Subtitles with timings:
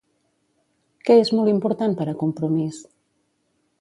[1.09, 2.81] Què és molt important per a Compromís?